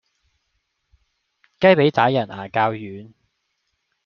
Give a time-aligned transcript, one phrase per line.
[1.59, 3.13] 雞脾打人牙較軟